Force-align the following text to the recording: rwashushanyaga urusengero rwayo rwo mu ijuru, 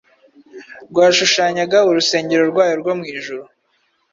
rwashushanyaga 0.89 1.77
urusengero 1.89 2.43
rwayo 2.51 2.75
rwo 2.81 2.93
mu 2.97 3.03
ijuru, 3.15 3.43